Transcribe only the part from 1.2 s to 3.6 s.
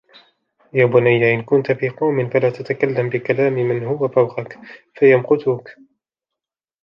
إنْ كُنْت فِي قَوْمٍ فَلَا تَتَكَلَّمْ بِكَلَامِ